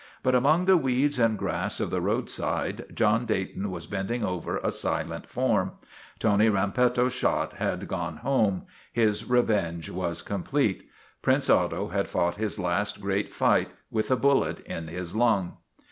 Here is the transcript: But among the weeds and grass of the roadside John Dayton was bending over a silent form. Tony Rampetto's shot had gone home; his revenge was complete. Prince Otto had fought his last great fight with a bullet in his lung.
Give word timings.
But 0.23 0.33
among 0.33 0.65
the 0.65 0.77
weeds 0.77 1.19
and 1.19 1.37
grass 1.37 1.79
of 1.79 1.91
the 1.91 2.01
roadside 2.01 2.85
John 2.91 3.27
Dayton 3.27 3.69
was 3.69 3.85
bending 3.85 4.23
over 4.23 4.57
a 4.57 4.71
silent 4.71 5.29
form. 5.29 5.73
Tony 6.17 6.49
Rampetto's 6.49 7.13
shot 7.13 7.53
had 7.57 7.87
gone 7.87 8.17
home; 8.17 8.63
his 8.91 9.29
revenge 9.29 9.91
was 9.91 10.23
complete. 10.23 10.89
Prince 11.21 11.51
Otto 11.51 11.89
had 11.89 12.09
fought 12.09 12.37
his 12.37 12.57
last 12.57 12.99
great 12.99 13.31
fight 13.31 13.69
with 13.91 14.09
a 14.09 14.15
bullet 14.15 14.61
in 14.61 14.87
his 14.87 15.15
lung. 15.15 15.57